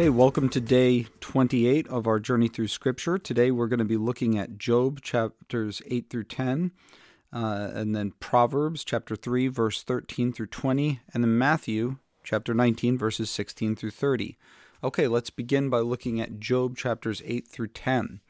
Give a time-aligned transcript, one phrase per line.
[0.00, 3.18] Okay, welcome to day 28 of our journey through Scripture.
[3.18, 6.70] Today we're going to be looking at Job chapters 8 through 10,
[7.34, 12.96] uh, and then Proverbs chapter 3, verse 13 through 20, and then Matthew chapter 19,
[12.96, 14.38] verses 16 through 30.
[14.82, 18.20] Okay, let's begin by looking at Job chapters 8 through 10.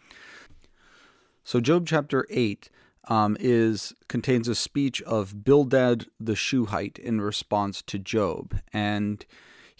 [1.45, 2.69] So, Job chapter 8
[3.07, 8.59] um, is contains a speech of Bildad the Shuhite in response to Job.
[8.73, 9.25] And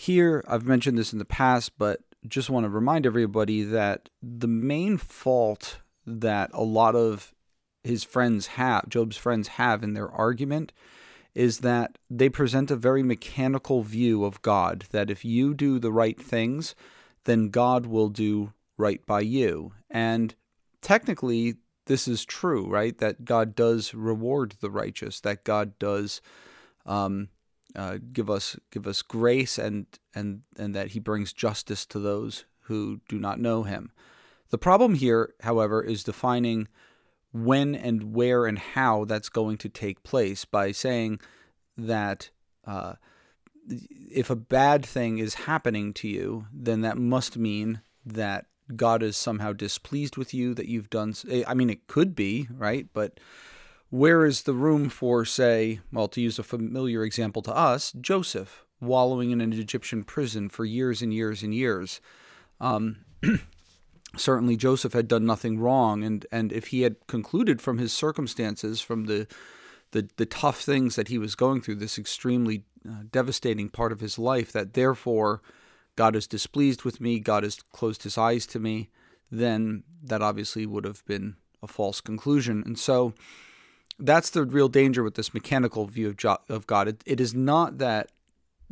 [0.01, 4.49] here, I've mentioned this in the past, but just want to remind everybody that the
[4.49, 7.35] main fault that a lot of
[7.85, 10.73] his friends have, Job's friends have in their argument,
[11.35, 14.87] is that they present a very mechanical view of God.
[14.91, 16.75] That if you do the right things,
[17.25, 19.73] then God will do right by you.
[19.91, 20.35] And
[20.81, 22.97] technically, this is true, right?
[22.97, 26.23] That God does reward the righteous, that God does
[26.87, 27.29] um,
[27.77, 32.45] uh, give us give us grace and and and that he brings justice to those
[32.63, 33.91] who do not know him.
[34.51, 36.69] The problem here, however, is defining
[37.33, 41.21] when and where and how that's going to take place by saying
[41.77, 42.31] that
[42.65, 42.95] uh,
[43.69, 49.17] if a bad thing is happening to you, then that must mean that God is
[49.17, 51.15] somehow displeased with you, that you've done.
[51.47, 52.89] I mean, it could be, right?
[52.93, 53.21] But
[53.91, 58.65] where is the room for, say, well, to use a familiar example to us, Joseph
[58.81, 62.01] wallowing in an Egyptian prison for years and years and years?
[62.61, 63.05] Um,
[64.17, 68.81] certainly, Joseph had done nothing wrong, and, and if he had concluded from his circumstances,
[68.81, 69.27] from the
[69.93, 74.01] the, the tough things that he was going through, this extremely uh, devastating part of
[74.01, 75.43] his life, that therefore
[75.97, 78.89] God is displeased with me, God has closed his eyes to me,
[79.31, 82.63] then that obviously would have been a false conclusion.
[82.65, 83.15] And so,
[84.01, 86.89] that's the real danger with this mechanical view of, jo- of God.
[86.89, 88.11] It, it is not that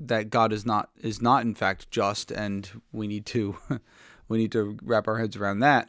[0.00, 3.56] that God is not is not in fact just, and we need to
[4.28, 5.88] we need to wrap our heads around that.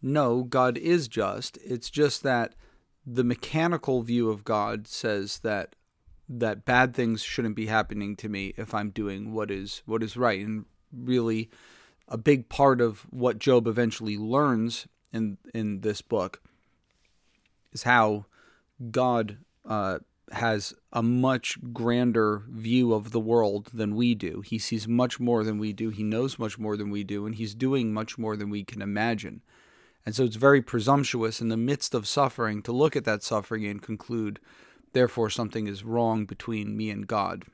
[0.00, 1.58] No, God is just.
[1.64, 2.54] It's just that
[3.06, 5.76] the mechanical view of God says that
[6.28, 10.16] that bad things shouldn't be happening to me if I'm doing what is what is
[10.16, 10.44] right.
[10.44, 11.50] And really,
[12.08, 16.40] a big part of what Job eventually learns in in this book
[17.72, 18.26] is how
[18.90, 19.98] God uh,
[20.32, 24.40] has a much grander view of the world than we do.
[24.40, 25.90] He sees much more than we do.
[25.90, 28.82] He knows much more than we do, and he's doing much more than we can
[28.82, 29.42] imagine.
[30.04, 33.64] And so it's very presumptuous in the midst of suffering to look at that suffering
[33.66, 34.40] and conclude,
[34.92, 37.44] therefore, something is wrong between me and God.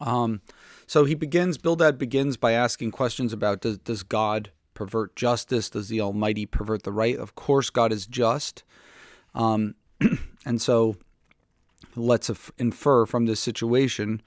[0.00, 0.40] Um,
[0.86, 5.70] so he begins, Bildad begins by asking questions about does, does God pervert justice?
[5.70, 7.16] Does the Almighty pervert the right?
[7.16, 8.62] Of course, God is just.
[9.34, 9.74] Um,
[10.46, 10.96] and so
[11.94, 14.22] let's infer from this situation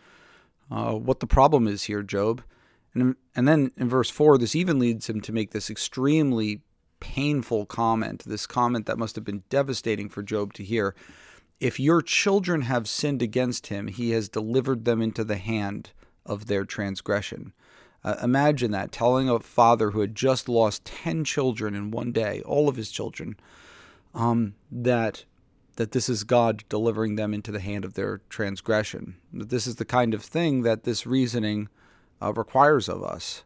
[0.71, 2.41] uh, what the problem is here, Job.
[2.93, 6.61] And, and then in verse 4, this even leads him to make this extremely
[6.99, 10.95] painful comment, this comment that must have been devastating for Job to hear.
[11.59, 15.91] If your children have sinned against him, he has delivered them into the hand
[16.25, 17.53] of their transgression.
[18.03, 22.41] Uh, imagine that, telling a father who had just lost 10 children in one day,
[22.45, 23.35] all of his children,
[24.13, 25.25] um, that
[25.79, 29.15] that this is God delivering them into the hand of their transgression.
[29.31, 31.69] That this is the kind of thing that this reasoning
[32.21, 33.45] uh, requires of us.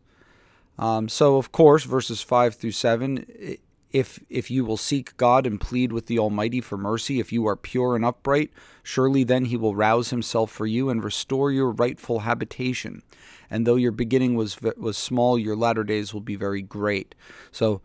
[0.79, 3.57] Um, so, of course, verses 5 through 7
[3.91, 7.45] if, if you will seek God and plead with the Almighty for mercy, if you
[7.45, 8.49] are pure and upright,
[8.81, 13.03] surely then he will rouse himself for you and restore your rightful habitation.
[13.51, 17.13] And though your beginning was, was small, your latter days will be very great.
[17.51, 17.81] So,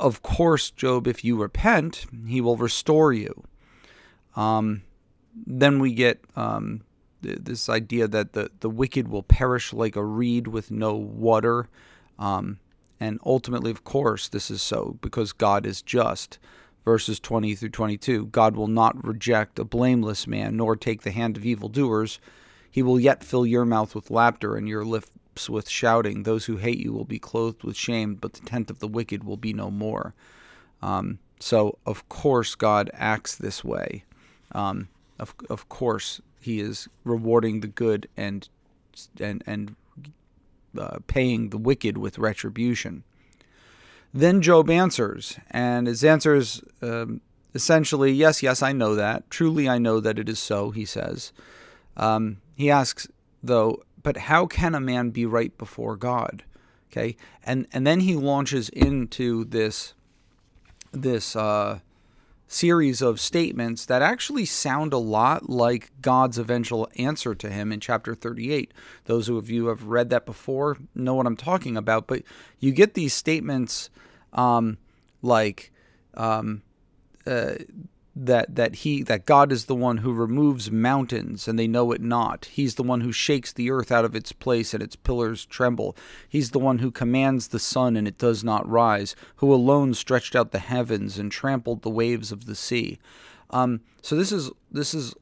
[0.00, 3.44] of course, Job, if you repent, he will restore you.
[4.36, 4.82] Um,
[5.46, 6.82] then we get um,
[7.22, 11.68] th- this idea that the, the wicked will perish like a reed with no water.
[12.18, 12.58] Um,
[13.00, 16.38] and ultimately, of course, this is so because God is just.
[16.84, 21.36] Verses 20 through 22 God will not reject a blameless man, nor take the hand
[21.36, 22.18] of evildoers.
[22.70, 26.22] He will yet fill your mouth with laughter and your lips with shouting.
[26.22, 29.24] Those who hate you will be clothed with shame, but the tent of the wicked
[29.24, 30.14] will be no more.
[30.80, 34.04] Um, so, of course, God acts this way.
[34.52, 34.88] Um,
[35.18, 38.48] of of course, he is rewarding the good and
[39.20, 39.76] and and
[40.78, 43.04] uh, paying the wicked with retribution.
[44.14, 47.20] Then Job answers, and his answer is um,
[47.54, 49.28] essentially, "Yes, yes, I know that.
[49.30, 51.32] Truly, I know that it is so." He says.
[51.96, 53.06] Um, he asks,
[53.42, 56.42] though, but how can a man be right before God?
[56.90, 59.94] Okay, and and then he launches into this
[60.92, 61.80] this uh,
[62.52, 67.80] series of statements that actually sound a lot like God's eventual answer to him in
[67.80, 68.72] chapter 38.
[69.06, 72.22] Those of you who have read that before know what I'm talking about, but
[72.58, 73.90] you get these statements
[74.32, 74.78] um,
[75.22, 75.72] like
[76.14, 76.62] um,
[77.26, 77.54] uh,
[78.26, 82.00] that that he that God is the one who removes mountains and they know it
[82.00, 82.46] not.
[82.46, 85.96] He's the one who shakes the earth out of its place and its pillars tremble.
[86.28, 90.36] He's the one who commands the sun and it does not rise, who alone stretched
[90.36, 92.98] out the heavens and trampled the waves of the sea.
[93.50, 95.14] Um, so this is this is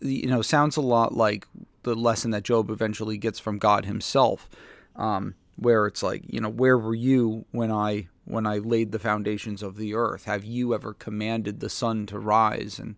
[0.00, 1.46] you know sounds a lot like
[1.82, 4.48] the lesson that Job eventually gets from God Himself,
[4.96, 8.98] um, where it's like you know where were you when I when I laid the
[8.98, 10.24] foundations of the earth?
[10.24, 12.78] Have you ever commanded the sun to rise?
[12.78, 12.96] And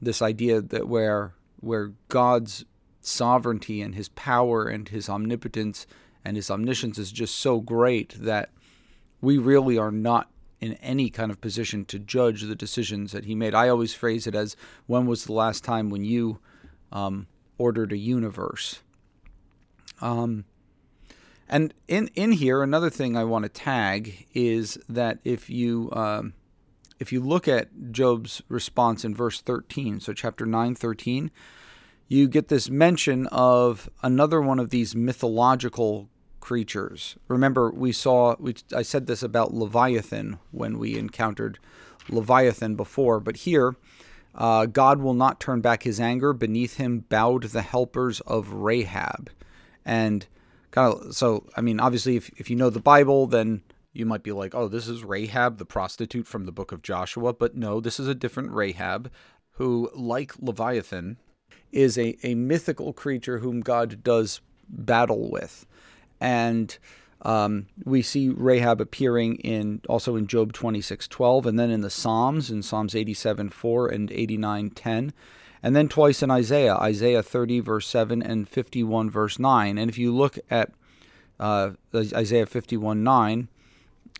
[0.00, 2.64] this idea that where where God's
[3.00, 5.86] sovereignty and his power and his omnipotence
[6.24, 8.50] and his omniscience is just so great that
[9.20, 10.28] we really are not
[10.60, 13.54] in any kind of position to judge the decisions that he made.
[13.54, 14.56] I always phrase it as
[14.86, 16.38] when was the last time when you
[16.92, 17.26] um,
[17.58, 18.80] ordered a universe?
[20.00, 20.44] Um,
[21.52, 26.32] and in in here, another thing I want to tag is that if you um,
[26.98, 31.30] if you look at Job's response in verse 13, so chapter 9, 13,
[32.08, 36.08] you get this mention of another one of these mythological
[36.40, 37.16] creatures.
[37.28, 41.58] Remember, we saw we I said this about Leviathan when we encountered
[42.08, 43.76] Leviathan before, but here.
[44.34, 46.32] Uh, God will not turn back his anger.
[46.32, 49.28] Beneath him bowed the helpers of Rahab.
[49.84, 50.26] And
[50.72, 54.22] kind of so i mean obviously if, if you know the bible then you might
[54.22, 57.32] be like oh this is rahab the prostitute from the book of joshua.
[57.32, 59.10] But no this is a different rahab
[59.52, 61.18] who like leviathan
[61.70, 65.66] is a, a mythical creature whom god does battle with.
[66.20, 66.76] And
[67.22, 71.90] um, we see rahab appearing in also in job 26 12 and then in the
[71.90, 75.12] psalms in psalms 87 4 and 89 10
[75.62, 79.78] and then twice in Isaiah, Isaiah 30, verse 7, and 51, verse 9.
[79.78, 80.72] And if you look at
[81.38, 83.48] uh, Isaiah 51, 9,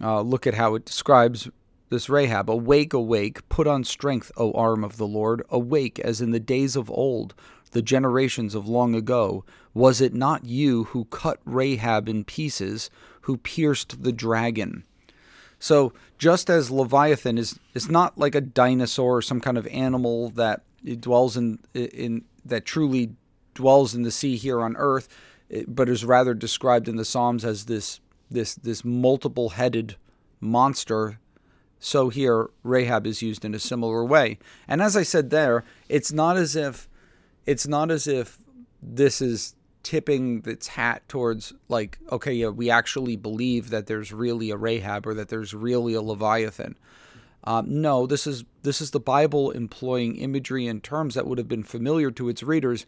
[0.01, 1.49] uh, look at how it describes
[1.89, 2.49] this Rahab.
[2.49, 5.43] Awake, awake, put on strength, O arm of the Lord.
[5.51, 7.35] Awake, as in the days of old,
[7.73, 9.45] the generations of long ago.
[9.75, 12.89] Was it not you who cut Rahab in pieces,
[13.23, 14.85] who pierced the dragon?
[15.59, 20.31] So, just as Leviathan is, is not like a dinosaur or some kind of animal
[20.31, 23.15] that it dwells in in that truly
[23.55, 25.09] dwells in the sea here on earth,
[25.67, 28.01] but is rather described in the Psalms as this
[28.31, 29.97] this this multiple headed
[30.41, 31.19] monster.
[31.79, 34.39] So here Rahab is used in a similar way.
[34.69, 36.89] And as I said there, it's not as if
[37.47, 38.39] it's not as if
[38.81, 44.51] this is tipping its hat towards like okay yeah we actually believe that there's really
[44.51, 46.77] a Rahab or that there's really a Leviathan.
[47.45, 51.49] Um, no, this is this is the Bible employing imagery and terms that would have
[51.49, 52.87] been familiar to its readers.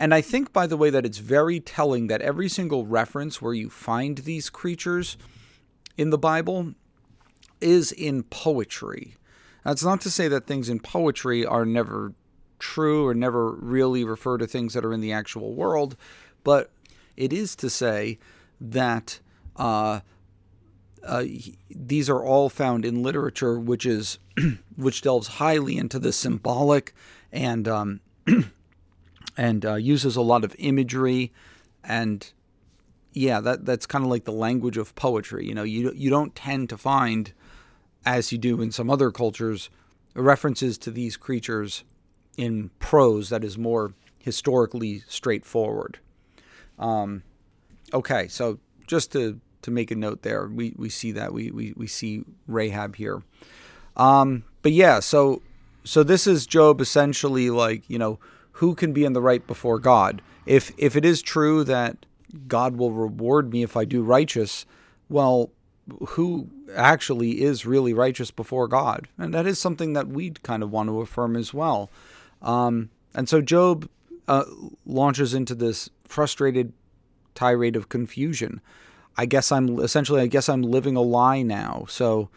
[0.00, 3.54] And I think, by the way, that it's very telling that every single reference where
[3.54, 5.16] you find these creatures
[5.96, 6.74] in the Bible
[7.60, 9.14] is in poetry.
[9.64, 12.14] That's not to say that things in poetry are never
[12.58, 15.96] true or never really refer to things that are in the actual world,
[16.42, 16.70] but
[17.16, 18.18] it is to say
[18.60, 19.20] that
[19.56, 20.00] uh,
[21.04, 21.24] uh,
[21.70, 24.18] these are all found in literature, which is
[24.76, 26.94] which delves highly into the symbolic
[27.32, 28.00] and um,
[29.36, 31.32] and uh, uses a lot of imagery
[31.84, 32.32] and
[33.12, 35.46] yeah, that that's kind of like the language of poetry.
[35.46, 37.32] You know, you you don't tend to find,
[38.06, 39.70] as you do in some other cultures,
[40.14, 41.84] references to these creatures
[42.36, 45.98] in prose that is more historically straightforward.
[46.78, 47.22] Um,
[47.92, 50.46] okay, so just to to make a note there.
[50.46, 53.22] We we see that we we, we see Rahab here.
[53.96, 55.42] Um, but yeah, so
[55.84, 58.18] so this is Job essentially like you know
[58.52, 60.22] who can be in the right before God.
[60.46, 62.06] If if it is true that
[62.48, 64.66] God will reward me if I do righteous,
[65.08, 65.50] well,
[66.08, 69.08] who actually is really righteous before God?
[69.18, 71.90] And that is something that we'd kind of want to affirm as well.
[72.40, 73.88] Um, and so Job
[74.28, 74.44] uh,
[74.86, 76.72] launches into this frustrated
[77.34, 78.60] tirade of confusion.
[79.16, 81.84] I guess I'm essentially I guess I'm living a lie now.
[81.88, 82.30] So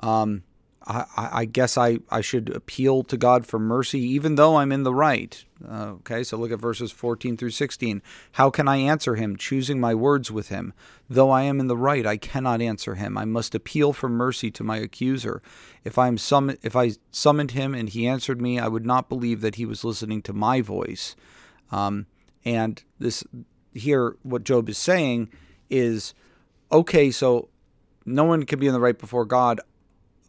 [0.00, 0.42] um,
[0.86, 4.82] I, I, guess I, I should appeal to God for mercy, even though I'm in
[4.82, 5.44] the right.
[5.66, 8.02] Uh, okay, so look at verses 14 through 16.
[8.32, 10.72] How can I answer him, choosing my words with him?
[11.08, 13.16] Though I am in the right, I cannot answer him.
[13.16, 15.42] I must appeal for mercy to my accuser.
[15.84, 19.08] If I am sum- if I summoned him and he answered me, I would not
[19.08, 21.14] believe that he was listening to my voice.
[21.70, 22.06] Um,
[22.44, 23.24] and this
[23.72, 25.28] here, what Job is saying
[25.72, 26.14] is
[26.70, 27.48] okay, so
[28.04, 29.60] no one can be in the right before God.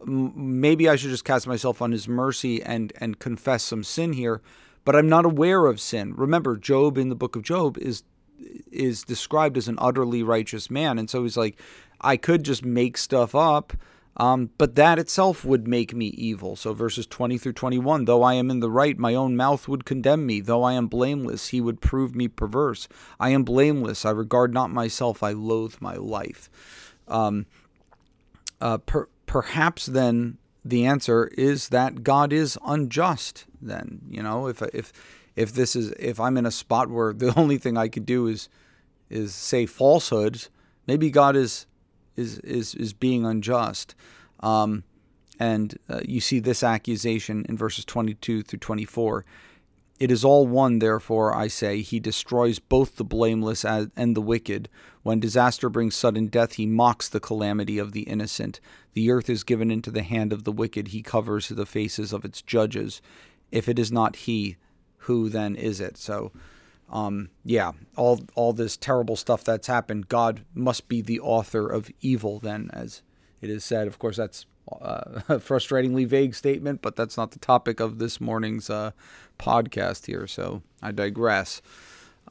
[0.05, 4.41] maybe I should just cast myself on his mercy and and confess some sin here,
[4.85, 6.13] but I'm not aware of sin.
[6.15, 8.03] Remember, Job in the book of Job is
[8.71, 11.59] is described as an utterly righteous man, and so he's like,
[12.01, 13.73] I could just make stuff up.
[14.15, 16.55] Um, but that itself would make me evil.
[16.55, 19.85] So verses 20 through 21 Though I am in the right, my own mouth would
[19.85, 20.39] condemn me.
[20.39, 22.87] Though I am blameless, he would prove me perverse.
[23.19, 24.05] I am blameless.
[24.05, 25.23] I regard not myself.
[25.23, 26.49] I loathe my life.
[27.07, 27.47] Um,
[28.61, 33.45] uh, per, perhaps then the answer is that God is unjust.
[33.61, 34.93] Then you know if if
[35.35, 38.27] if this is if I'm in a spot where the only thing I could do
[38.27, 38.47] is
[39.09, 40.49] is say falsehoods,
[40.87, 41.65] maybe God is
[42.15, 43.95] is is is being unjust.
[44.39, 44.83] Um,
[45.39, 49.25] and uh, you see this accusation in verses 22 through 24.
[49.99, 54.67] It is all one, therefore, I say, he destroys both the blameless and the wicked.
[55.03, 58.59] When disaster brings sudden death, he mocks the calamity of the innocent.
[58.93, 62.25] The earth is given into the hand of the wicked, he covers the faces of
[62.25, 63.01] its judges.
[63.51, 64.57] If it is not he,
[64.97, 65.97] who then is it?
[65.97, 66.31] So,
[66.89, 71.89] um, yeah, all all this terrible stuff that's happened, God must be the author of
[72.01, 72.39] evil.
[72.39, 73.01] Then, as
[73.41, 77.39] it is said, of course, that's uh, a frustratingly vague statement, but that's not the
[77.39, 78.91] topic of this morning's uh,
[79.39, 80.27] podcast here.
[80.27, 81.61] So I digress.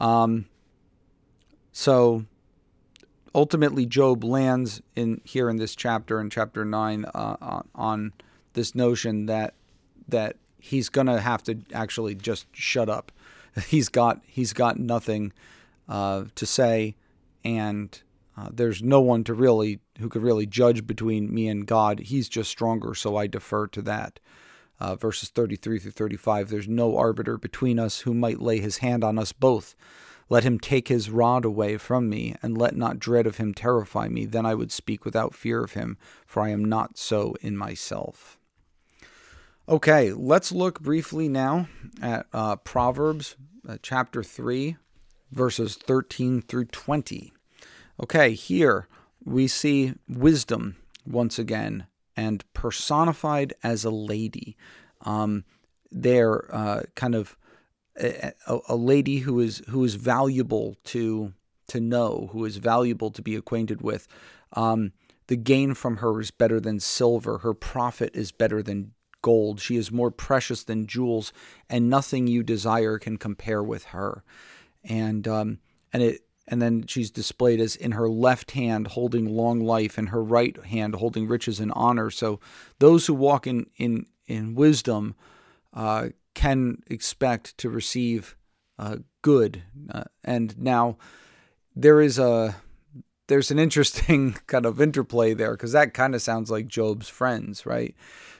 [0.00, 0.46] Um,
[1.72, 2.24] so
[3.34, 8.12] ultimately, Job lands in here in this chapter, in chapter nine, uh, on
[8.52, 9.54] this notion that
[10.08, 13.10] that he's gonna have to actually just shut up
[13.66, 15.32] he's got he's got nothing
[15.88, 16.96] uh, to say,
[17.44, 18.02] and
[18.36, 22.00] uh, there's no one to really who could really judge between me and God.
[22.00, 24.20] He's just stronger, so I defer to that.
[24.80, 29.04] Uh, verses 33 through 35 There's no arbiter between us who might lay his hand
[29.04, 29.76] on us both.
[30.28, 34.08] Let him take his rod away from me, and let not dread of him terrify
[34.08, 34.24] me.
[34.24, 38.38] Then I would speak without fear of him, for I am not so in myself.
[39.68, 41.68] Okay, let's look briefly now
[42.00, 43.36] at uh, Proverbs
[43.68, 44.76] uh, chapter 3,
[45.30, 47.32] verses 13 through 20.
[48.02, 48.88] Okay, here
[49.24, 50.76] we see wisdom
[51.06, 54.56] once again and personified as a lady.
[55.02, 55.44] Um,
[55.92, 57.36] they're uh, kind of
[58.00, 58.32] a,
[58.68, 61.34] a, lady who is who is valuable to
[61.68, 64.08] to know, who is valuable to be acquainted with.
[64.54, 64.92] Um,
[65.28, 67.38] the gain from her is better than silver.
[67.38, 69.60] Her profit is better than gold.
[69.60, 71.32] She is more precious than jewels,
[71.68, 74.22] and nothing you desire can compare with her.
[74.84, 75.58] And um,
[75.92, 80.08] and it and then she's displayed as in her left hand holding long life, and
[80.08, 82.10] her right hand holding riches and honor.
[82.10, 82.40] So
[82.78, 85.14] those who walk in in in wisdom
[85.72, 88.36] uh, can expect to receive
[88.78, 89.62] uh, good.
[89.90, 90.96] Uh, and now
[91.74, 92.56] there is a
[93.28, 97.64] there's an interesting kind of interplay there because that kind of sounds like Job's friends,
[97.64, 97.94] right?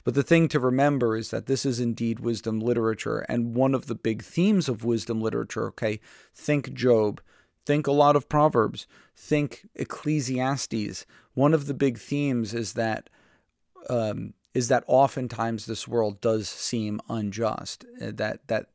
[0.05, 3.21] But the thing to remember is that this is indeed wisdom literature.
[3.29, 6.01] And one of the big themes of wisdom literature, okay,
[6.35, 7.21] think Job,
[7.65, 8.87] think a lot of Proverbs,
[9.17, 11.07] think Ecclesiastes.
[11.35, 13.09] One of the big themes is that.
[13.91, 18.67] Um, is that oftentimes this world does seem unjust uh, that that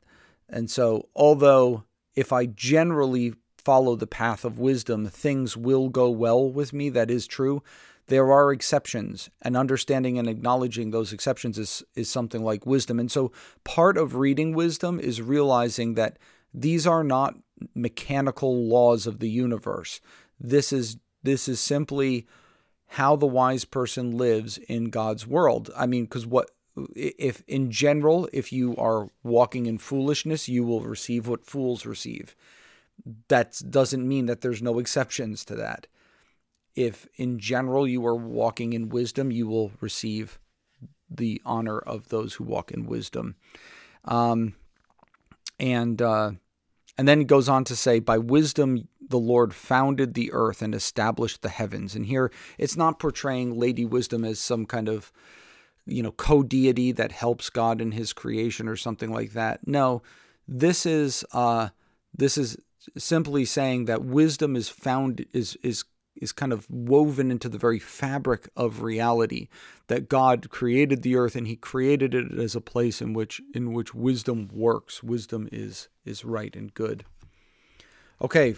[0.48, 1.84] and so although
[2.14, 3.34] if i generally
[3.68, 7.62] follow the path of wisdom things will go well with me that is true
[8.08, 12.98] there are exceptions, and understanding and acknowledging those exceptions is, is something like wisdom.
[12.98, 13.32] And so
[13.64, 16.18] part of reading wisdom is realizing that
[16.52, 17.36] these are not
[17.74, 20.00] mechanical laws of the universe.
[20.40, 22.26] This is this is simply
[22.86, 25.70] how the wise person lives in God's world.
[25.76, 26.50] I mean, because what
[26.94, 32.34] if in general, if you are walking in foolishness, you will receive what fools receive.
[33.28, 35.86] That doesn't mean that there's no exceptions to that
[36.78, 40.38] if in general you are walking in wisdom, you will receive
[41.10, 43.34] the honor of those who walk in wisdom.
[44.04, 44.54] Um,
[45.58, 46.32] and uh,
[46.96, 50.72] and then it goes on to say, by wisdom the Lord founded the earth and
[50.72, 51.96] established the heavens.
[51.96, 55.10] And here it's not portraying Lady Wisdom as some kind of
[55.84, 59.66] you know co-deity that helps God in His creation or something like that.
[59.66, 60.02] No,
[60.46, 61.70] this is uh,
[62.16, 62.56] this is
[62.96, 65.84] simply saying that wisdom is found is is
[66.16, 69.48] is kind of woven into the very fabric of reality
[69.86, 73.72] that God created the earth and he created it as a place in which in
[73.72, 75.02] which wisdom works.
[75.02, 77.04] Wisdom is is right and good.
[78.20, 78.54] Okay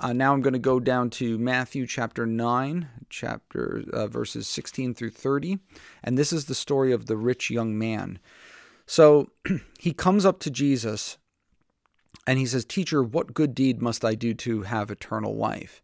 [0.00, 4.94] uh, now I'm going to go down to Matthew chapter 9 chapter uh, verses 16
[4.94, 5.58] through 30
[6.02, 8.18] and this is the story of the rich young man.
[8.86, 9.30] So
[9.78, 11.18] he comes up to Jesus
[12.26, 15.82] and he says teacher what good deed must I do to have eternal life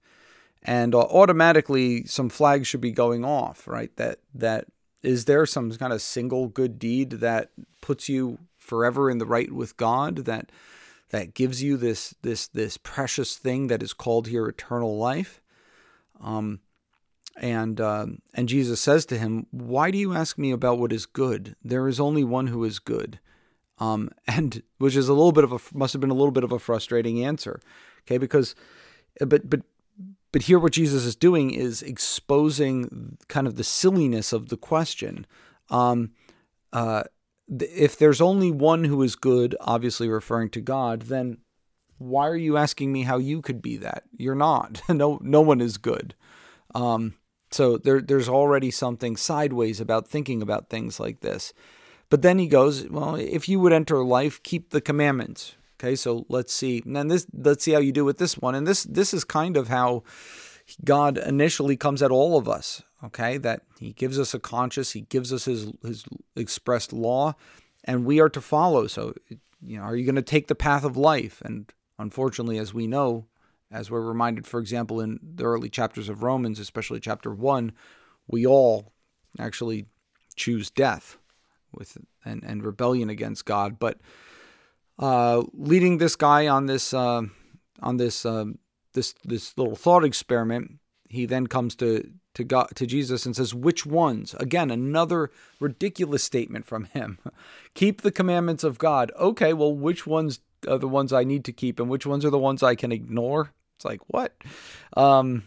[0.64, 3.94] and uh, automatically some flags should be going off, right?
[3.96, 4.66] That that
[5.02, 7.50] is there some kind of single good deed that
[7.82, 10.50] puts you forever in the right with God that
[11.10, 15.42] that gives you this this this precious thing that is called here eternal life
[16.20, 16.60] um
[17.36, 21.04] and uh, and Jesus says to him, "Why do you ask me about what is
[21.04, 21.56] good?
[21.64, 23.18] There is only one who is good."
[23.84, 26.44] Um, and which is a little bit of a must have been a little bit
[26.44, 27.60] of a frustrating answer,
[28.02, 28.18] okay?
[28.18, 28.54] Because,
[29.20, 29.60] but but
[30.32, 35.26] but here what Jesus is doing is exposing kind of the silliness of the question.
[35.70, 36.10] Um,
[36.72, 37.04] uh,
[37.48, 41.38] if there's only one who is good, obviously referring to God, then
[41.98, 44.04] why are you asking me how you could be that?
[44.16, 44.82] You're not.
[44.88, 46.14] no, no one is good.
[46.74, 47.14] Um,
[47.52, 51.52] so there, there's already something sideways about thinking about things like this.
[52.10, 55.54] But then he goes, well, if you would enter life, keep the commandments.
[55.78, 56.82] Okay, so let's see.
[56.84, 58.54] And then this, let's see how you do with this one.
[58.54, 60.04] And this, this is kind of how
[60.84, 62.82] God initially comes at all of us.
[63.02, 66.04] Okay, that He gives us a conscience, He gives us His His
[66.36, 67.34] expressed law,
[67.84, 68.86] and we are to follow.
[68.86, 69.14] So,
[69.60, 71.42] you know, are you going to take the path of life?
[71.44, 73.26] And unfortunately, as we know,
[73.70, 77.72] as we're reminded, for example, in the early chapters of Romans, especially chapter one,
[78.26, 78.92] we all
[79.38, 79.84] actually
[80.34, 81.18] choose death
[81.76, 83.78] with and, and rebellion against God.
[83.78, 83.98] But
[84.98, 87.22] uh, leading this guy on this uh,
[87.82, 88.46] on this uh,
[88.92, 90.78] this this little thought experiment,
[91.08, 96.22] he then comes to to God to Jesus and says, "Which ones?" Again, another ridiculous
[96.22, 97.18] statement from him.
[97.74, 99.12] keep the commandments of God.
[99.18, 102.30] Okay, well, which ones are the ones I need to keep, and which ones are
[102.30, 103.52] the ones I can ignore?
[103.76, 104.34] It's like, what?
[104.96, 105.42] Um,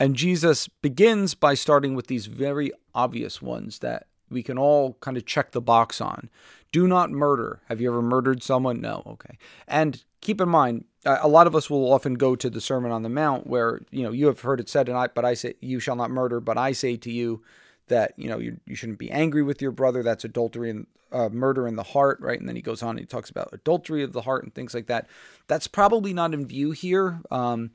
[0.00, 5.16] and Jesus begins by starting with these very obvious ones that we can all kind
[5.16, 6.28] of check the box on.
[6.72, 7.60] Do not murder.
[7.68, 8.80] Have you ever murdered someone?
[8.80, 9.02] No.
[9.06, 9.38] Okay.
[9.66, 13.02] And keep in mind, a lot of us will often go to the Sermon on
[13.02, 15.54] the Mount where, you know, you have heard it said, and I, but I say,
[15.60, 17.42] you shall not murder, but I say to you
[17.86, 20.02] that, you know, you, you shouldn't be angry with your brother.
[20.02, 22.38] That's adultery and uh, murder in the heart, right?
[22.38, 24.74] And then he goes on and he talks about adultery of the heart and things
[24.74, 25.06] like that.
[25.46, 27.70] That's probably not in view here, um,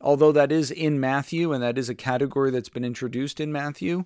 [0.00, 4.04] although that is in Matthew and that is a category that's been introduced in Matthew.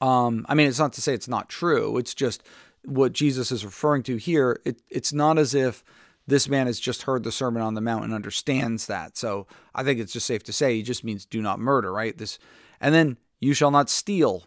[0.00, 1.98] Um, I mean, it's not to say it's not true.
[1.98, 2.42] It's just
[2.84, 4.60] what Jesus is referring to here.
[4.64, 5.84] It, it's not as if
[6.26, 9.16] this man has just heard the Sermon on the Mount and understands that.
[9.16, 12.16] So I think it's just safe to say he just means do not murder, right?
[12.16, 12.38] This,
[12.80, 14.44] and then you shall not steal.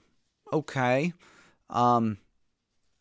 [0.52, 1.14] Okay.
[1.70, 2.18] Um,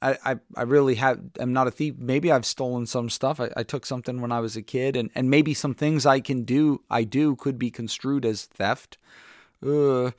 [0.02, 1.94] I, I, I really have am not a thief.
[1.96, 3.40] Maybe I've stolen some stuff.
[3.40, 6.20] I, I took something when I was a kid, and, and maybe some things I
[6.20, 8.98] can do I do could be construed as theft.
[9.64, 10.12] Ugh.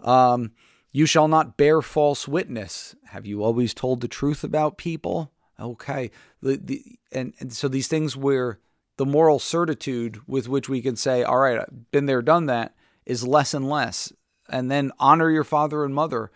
[0.00, 0.52] Um,
[0.98, 2.96] you shall not bear false witness.
[3.10, 5.30] Have you always told the truth about people?
[5.60, 6.10] Okay.
[6.42, 8.58] The, the, and, and so these things where
[8.96, 12.74] the moral certitude with which we can say, all right, I've been there, done that,
[13.06, 14.12] is less and less.
[14.48, 16.32] And then honor your father and mother.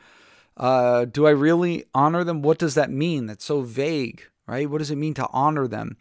[0.57, 2.41] Uh, do I really honor them?
[2.41, 3.27] What does that mean?
[3.27, 4.71] That's so vague, right?
[4.71, 5.97] What does it mean to honor them?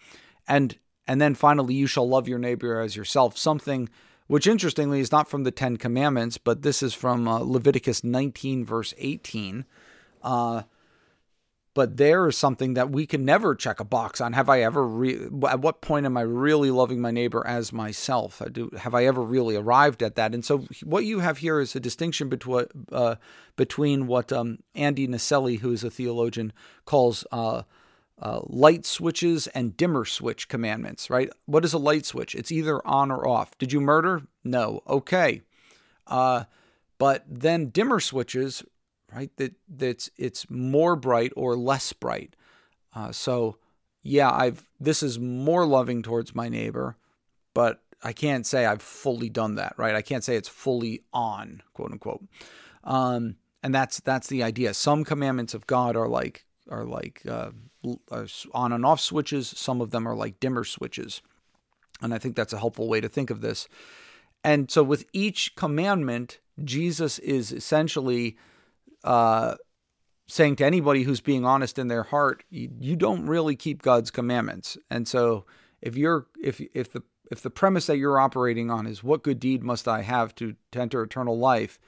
[0.48, 3.40] And and then finally, you shall love your neighbor as yourself.
[3.40, 3.90] Something
[4.32, 8.64] which interestingly is not from the Ten Commandments, but this is from uh, Leviticus 19,
[8.64, 9.66] verse 18.
[10.24, 10.62] Uh,
[11.74, 14.32] but there is something that we can never check a box on.
[14.32, 14.88] Have I ever?
[14.88, 18.42] Re- at what point am I really loving my neighbor as myself?
[18.54, 20.34] Do, have I ever really arrived at that?
[20.34, 23.16] And so, what you have here is a distinction between uh,
[23.58, 26.54] between what um, Andy Naselli, who is a theologian,
[26.86, 27.26] calls
[28.22, 31.10] uh, light switches and dimmer switch commandments.
[31.10, 31.30] Right?
[31.46, 32.36] What is a light switch?
[32.36, 33.58] It's either on or off.
[33.58, 34.24] Did you murder?
[34.44, 34.82] No.
[34.88, 35.42] Okay.
[36.08, 36.46] Uh,
[36.98, 38.64] but then dimmer switches
[39.14, 39.36] right?
[39.38, 42.36] That that's it's more bright or less bright.
[42.96, 43.58] Uh, so
[44.04, 46.98] yeah, I've this is more loving towards my neighbor,
[47.54, 49.96] but I can't say I've fully done that, right?
[49.96, 52.24] I can't say it's fully on, quote unquote.
[52.84, 54.74] Um, and that's that's the idea.
[54.74, 57.52] Some commandments of God are like are like uh,
[58.54, 59.48] on and off switches.
[59.48, 61.22] Some of them are like dimmer switches,
[62.02, 63.68] and I think that's a helpful way to think of this.
[64.44, 68.38] And so, with each commandment, Jesus is essentially
[69.04, 69.56] uh,
[70.28, 74.12] saying to anybody who's being honest in their heart, you, you don't really keep God's
[74.12, 74.78] commandments.
[74.90, 75.46] And so
[75.82, 79.40] if you're if if the if the premise that you're operating on is what good
[79.40, 81.80] deed must I have to, to enter eternal life,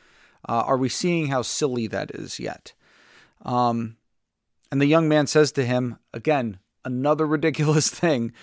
[0.47, 2.73] uh, are we seeing how silly that is yet?
[3.43, 3.97] Um,
[4.73, 8.33] and the young man says to him, again, another ridiculous thing.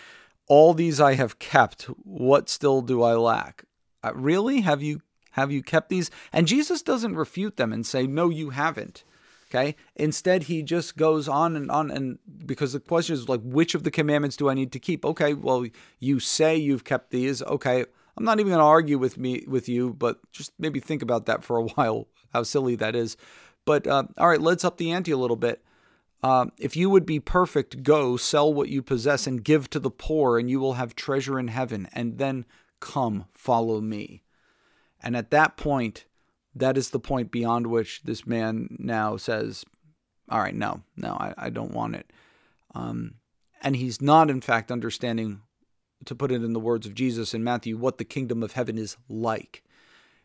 [0.46, 1.86] All these I have kept.
[2.04, 3.64] What still do I lack?
[4.04, 4.60] Uh, really?
[4.60, 6.08] Have you have you kept these?
[6.32, 9.02] And Jesus doesn't refute them and say, No, you haven't.
[9.48, 9.74] Okay.
[9.96, 11.90] Instead, he just goes on and on.
[11.90, 15.04] And because the question is like, which of the commandments do I need to keep?
[15.04, 15.34] Okay.
[15.34, 15.66] Well,
[15.98, 17.42] you say you've kept these.
[17.42, 17.84] Okay.
[18.16, 21.26] I'm not even going to argue with me with you, but just maybe think about
[21.26, 23.16] that for a while, how silly that is.
[23.64, 25.64] But uh, all right, let's up the ante a little bit.
[26.22, 29.90] Uh, if you would be perfect, go sell what you possess and give to the
[29.90, 31.88] poor, and you will have treasure in heaven.
[31.92, 32.44] And then
[32.78, 34.22] come, follow me.
[35.02, 36.04] And at that point,
[36.54, 39.64] that is the point beyond which this man now says,
[40.28, 42.12] All right, no, no, I, I don't want it.
[42.74, 43.14] Um,
[43.62, 45.40] and he's not, in fact, understanding,
[46.04, 48.78] to put it in the words of Jesus in Matthew, what the kingdom of heaven
[48.78, 49.62] is like.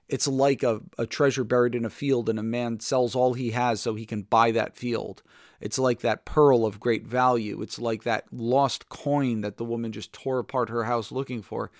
[0.07, 3.51] It's like a, a treasure buried in a field, and a man sells all he
[3.51, 5.23] has so he can buy that field.
[5.59, 7.61] It's like that pearl of great value.
[7.61, 11.71] It's like that lost coin that the woman just tore apart her house looking for.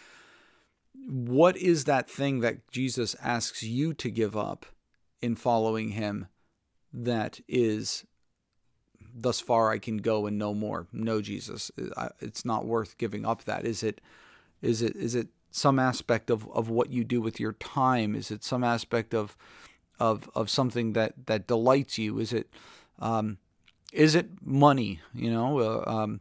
[1.08, 4.66] What is that thing that Jesus asks you to give up
[5.22, 6.28] in following him
[6.94, 8.06] that is
[9.14, 10.88] thus far I can go and no more.
[10.92, 11.72] No, Jesus,
[12.20, 13.44] it's not worth giving up.
[13.46, 14.02] That is it.
[14.62, 14.96] Is it?
[14.96, 18.16] Is it some aspect of, of what you do with your time?
[18.16, 19.38] Is it some aspect of
[20.00, 22.20] of of something that that delights you?
[22.20, 22.50] Is it
[23.00, 23.38] um,
[23.94, 25.00] is it money?
[25.14, 26.20] You know, uh, um,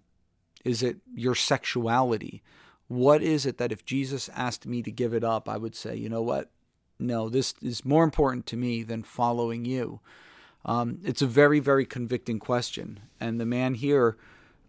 [0.65, 2.43] is it your sexuality?
[2.87, 5.97] What is it that if Jesus asked me to give it up, I would say,
[5.97, 6.51] you know what?
[6.99, 10.01] No, this is more important to me than following you.
[10.65, 13.01] Um, it's a very, very convicting question.
[13.21, 14.17] And the man here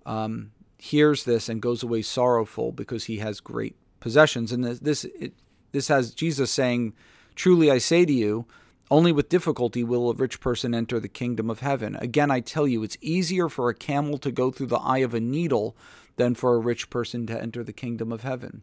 [0.05, 4.51] um, hears this and goes away sorrowful because he has great possessions.
[4.51, 5.33] And this, this, it,
[5.71, 6.93] this has Jesus saying,
[7.35, 8.45] Truly I say to you,
[8.89, 11.95] only with difficulty will a rich person enter the kingdom of heaven.
[11.97, 15.13] Again, I tell you, it's easier for a camel to go through the eye of
[15.13, 15.75] a needle
[16.17, 18.61] than for a rich person to enter the kingdom of heaven.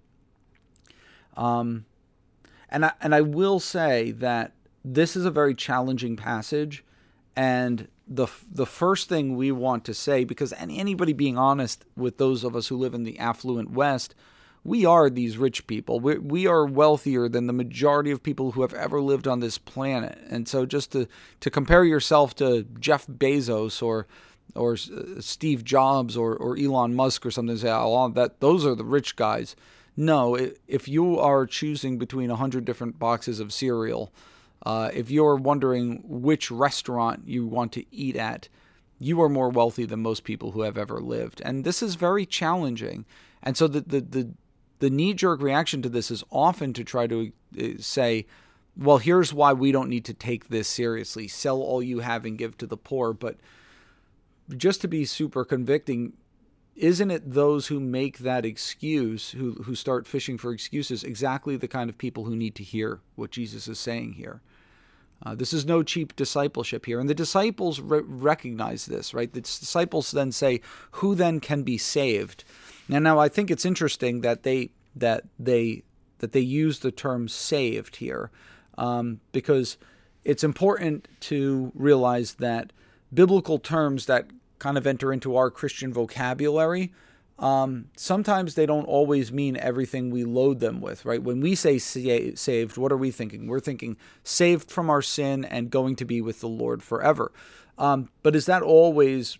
[1.36, 1.86] Um,
[2.68, 4.52] and I, and I will say that
[4.84, 6.84] this is a very challenging passage
[7.36, 12.44] and the the first thing we want to say, because anybody being honest with those
[12.44, 14.14] of us who live in the affluent West,
[14.64, 16.00] we are these rich people.
[16.00, 19.58] We we are wealthier than the majority of people who have ever lived on this
[19.58, 20.18] planet.
[20.30, 21.06] And so, just to
[21.40, 24.06] to compare yourself to Jeff Bezos or
[24.54, 28.74] or uh, Steve Jobs or, or Elon Musk or something, say, oh, that those are
[28.74, 29.56] the rich guys.
[29.96, 34.12] No, if you are choosing between a hundred different boxes of cereal
[34.64, 38.48] uh, if you're wondering which restaurant you want to eat at,
[38.98, 41.42] you are more wealthy than most people who have ever lived.
[41.44, 43.04] And this is very challenging.
[43.42, 44.30] And so the, the, the,
[44.82, 48.26] the knee jerk reaction to this is often to try to uh, say,
[48.76, 51.28] well, here's why we don't need to take this seriously.
[51.28, 53.12] Sell all you have and give to the poor.
[53.12, 53.36] But
[54.56, 56.14] just to be super convicting,
[56.74, 61.68] isn't it those who make that excuse, who, who start fishing for excuses, exactly the
[61.68, 64.40] kind of people who need to hear what Jesus is saying here?
[65.24, 66.98] Uh, this is no cheap discipleship here.
[66.98, 69.32] And the disciples re- recognize this, right?
[69.32, 70.60] The disciples then say,
[70.92, 72.44] Who then can be saved?
[72.88, 75.84] And now I think it's interesting that they that they
[76.18, 78.30] that they use the term saved here,
[78.76, 79.76] um, because
[80.24, 82.72] it's important to realize that
[83.12, 84.26] biblical terms that
[84.58, 86.92] kind of enter into our Christian vocabulary
[87.42, 91.20] um, sometimes they don't always mean everything we load them with, right?
[91.20, 93.48] When we say saved, what are we thinking?
[93.48, 97.32] We're thinking saved from our sin and going to be with the Lord forever.
[97.78, 99.38] Um, but is that always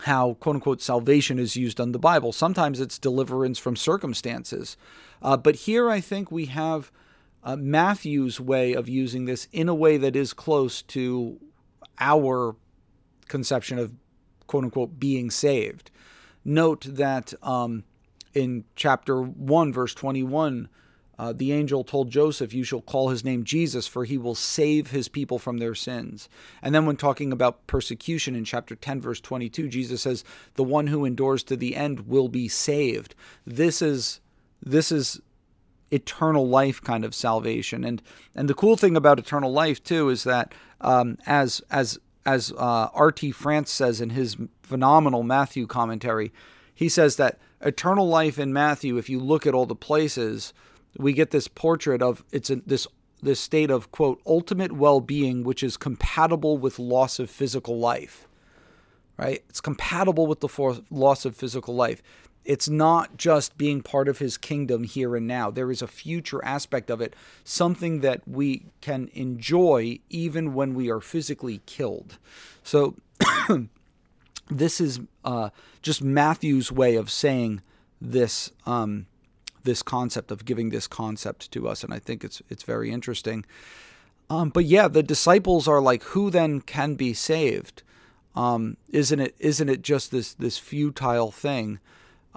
[0.00, 2.32] how quote unquote salvation is used on the Bible?
[2.32, 4.76] Sometimes it's deliverance from circumstances.
[5.22, 6.92] Uh, but here I think we have
[7.42, 11.40] uh, Matthew's way of using this in a way that is close to
[11.98, 12.56] our
[13.26, 13.94] conception of
[14.46, 15.90] quote unquote being saved
[16.48, 17.84] note that um,
[18.34, 20.68] in chapter 1, verse 21,
[21.18, 24.90] uh, the angel told Joseph, You shall call his name Jesus, for he will save
[24.90, 26.28] his people from their sins.
[26.62, 30.22] And then, when talking about persecution in chapter 10, verse 22, Jesus says,
[30.54, 33.14] The one who endures to the end will be saved.
[33.46, 34.20] This is.
[34.60, 35.20] This is
[35.90, 38.02] eternal life kind of salvation and
[38.34, 42.88] and the cool thing about eternal life too is that um, as as as uh,
[42.92, 43.32] R.T.
[43.32, 46.32] France says in his phenomenal Matthew commentary,
[46.74, 50.52] he says that eternal life in Matthew, if you look at all the places,
[50.96, 52.86] we get this portrait of it's a, this
[53.22, 58.28] this state of quote ultimate well-being which is compatible with loss of physical life
[59.16, 62.02] right it's compatible with the loss of physical life
[62.48, 65.50] it's not just being part of his kingdom here and now.
[65.50, 70.90] There is a future aspect of it, something that we can enjoy even when we
[70.90, 72.16] are physically killed.
[72.64, 72.96] So,
[74.50, 75.50] this is uh,
[75.82, 77.60] just Matthew's way of saying
[78.00, 79.06] this um,
[79.64, 83.44] this concept of giving this concept to us, and I think it's it's very interesting.
[84.30, 87.82] Um, but yeah, the disciples are like, who then can be saved?
[88.34, 91.78] Um, isn't it isn't it just this this futile thing?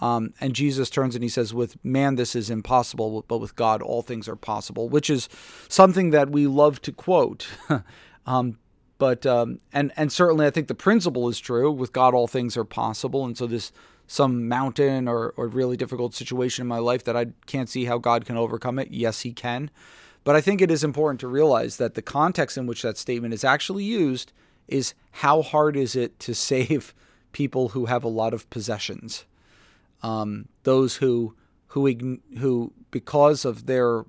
[0.02, 3.82] Um, and Jesus turns and he says, With man, this is impossible, but with God,
[3.82, 5.30] all things are possible, which is
[5.70, 7.48] something that we love to quote.
[8.26, 8.58] um,
[8.98, 11.72] but um, and and certainly I think the principle is true.
[11.72, 13.72] With God, all things are possible, and so this
[14.08, 17.98] some mountain or or really difficult situation in my life that I can't see how
[17.98, 18.92] God can overcome it.
[18.92, 19.72] Yes, He can.
[20.24, 23.34] But I think it is important to realize that the context in which that statement
[23.34, 24.34] is actually used
[24.68, 26.94] is how hard is it to save
[27.32, 29.26] people who have a lot of possessions,
[30.04, 31.36] um, those who
[31.68, 34.06] who who because of their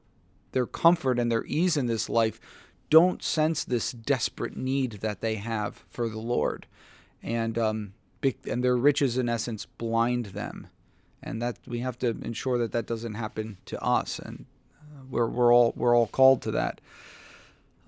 [0.52, 2.40] their comfort and their ease in this life
[2.90, 6.66] don't sense this desperate need that they have for the Lord,
[7.22, 7.94] and um,
[8.46, 10.66] and their riches in essence blind them,
[11.22, 14.44] and that we have to ensure that that doesn't happen to us, and
[14.78, 16.80] uh, we're we're all we're all called to that.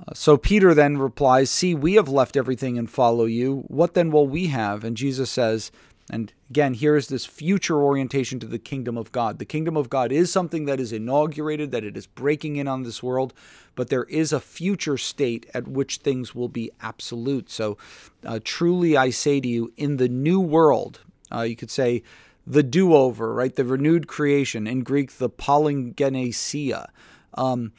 [0.01, 3.65] Uh, so Peter then replies, See, we have left everything and follow you.
[3.69, 4.85] What then will we have?
[4.85, 5.71] And Jesus says,
[6.11, 9.39] and again, here is this future orientation to the kingdom of God.
[9.39, 12.83] The kingdom of God is something that is inaugurated, that it is breaking in on
[12.83, 13.33] this world,
[13.75, 17.51] but there is a future state at which things will be absolute.
[17.51, 17.79] So,
[18.25, 21.01] uh, truly, I say to you, in the new world,
[21.33, 22.03] uh, you could say
[22.47, 23.55] the do over, right?
[23.55, 24.67] The renewed creation.
[24.67, 26.89] In Greek, the palingenesia.
[27.33, 27.73] Um,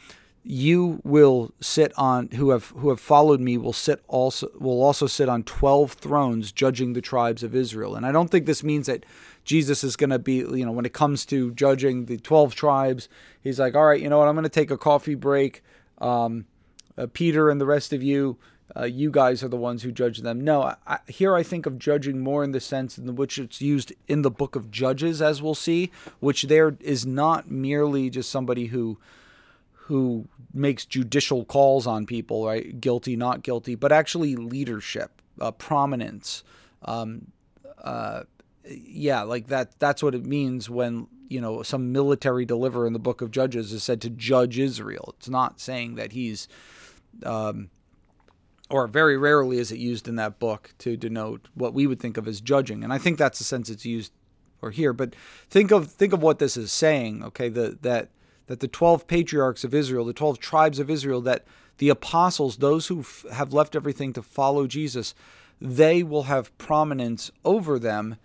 [0.47, 5.07] you will sit on who have who have followed me will sit also will also
[5.07, 7.95] sit on 12 thrones judging the tribes of Israel.
[7.95, 9.07] And I don't think this means that
[9.43, 13.09] Jesus is going to be, you know, when it comes to judging the 12 tribes,
[13.41, 14.27] he's like, "All right, you know what?
[14.27, 15.63] I'm going to take a coffee break.
[15.97, 16.45] Um,
[16.95, 18.37] uh, Peter and the rest of you,
[18.77, 21.79] uh, you guys are the ones who judge them." No, I, here I think of
[21.79, 25.41] judging more in the sense in which it's used in the book of Judges as
[25.41, 28.99] we'll see, which there is not merely just somebody who
[29.85, 32.81] who makes judicial calls on people, right?
[32.81, 36.43] Guilty, not guilty, but actually leadership, uh, prominence.
[36.83, 37.31] Um,
[37.83, 38.23] uh,
[38.67, 39.77] yeah, like that.
[39.77, 43.71] That's what it means when you know some military deliverer in the Book of Judges
[43.71, 45.13] is said to judge Israel.
[45.19, 46.47] It's not saying that he's,
[47.23, 47.69] um,
[48.71, 52.17] or very rarely is it used in that book to denote what we would think
[52.17, 52.83] of as judging.
[52.83, 54.11] And I think that's the sense it's used
[54.63, 54.93] or here.
[54.93, 55.15] But
[55.47, 57.23] think of think of what this is saying.
[57.23, 58.09] Okay, the that
[58.47, 61.45] that the 12 patriarchs of Israel, the 12 tribes of Israel, that
[61.77, 65.13] the apostles, those who f- have left everything to follow Jesus,
[65.59, 68.17] they will have prominence over them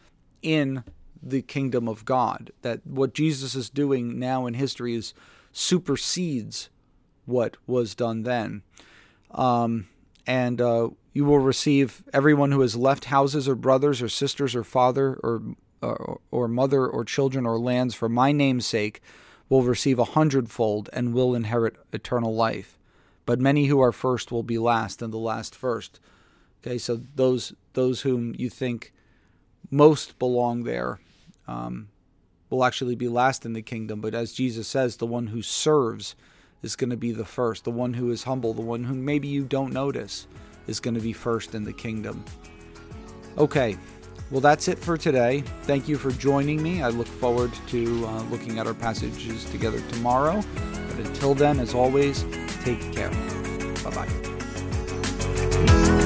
[0.43, 0.85] in
[1.23, 2.51] the kingdom of God.
[2.63, 5.15] That what Jesus is doing now in history is
[5.53, 6.71] supersedes
[7.27, 8.63] what was done then.
[9.31, 9.89] Um,
[10.27, 14.65] and uh, you will receive everyone who has left houses or brothers or sisters or
[14.65, 15.43] father or,
[15.83, 19.01] or, or mother or children or lands for my name's sake
[19.51, 22.79] will receive a hundredfold and will inherit eternal life.
[23.27, 26.01] But many who are first will be last, and the last first.
[26.63, 28.95] Okay, so those those whom you think
[29.71, 31.01] most belong there
[31.47, 31.89] um,
[32.49, 34.01] will actually be last in the kingdom.
[34.01, 36.15] But as Jesus says, the one who serves
[36.63, 37.65] is going to be the first.
[37.65, 40.27] The one who is humble, the one who maybe you don't notice,
[40.67, 42.25] is going to be first in the kingdom.
[43.39, 43.79] Okay,
[44.31, 45.43] well, that's it for today.
[45.63, 46.83] Thank you for joining me.
[46.83, 50.43] I look forward to uh, looking at our passages together tomorrow.
[50.89, 52.25] But until then, as always,
[52.63, 53.11] take care.
[53.83, 54.07] Bye
[55.67, 55.97] bye.